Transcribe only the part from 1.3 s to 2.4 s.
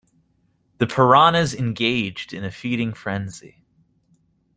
engaged